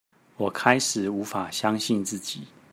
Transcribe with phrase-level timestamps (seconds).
[0.35, 2.47] 我開始無法相信自己